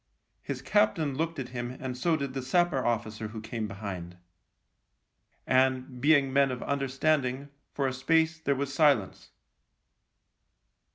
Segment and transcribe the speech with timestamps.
[0.41, 4.17] His captain looked at him and so did the sapper officer who came behind;
[5.45, 9.29] and, being men of understanding, for a space there was silence.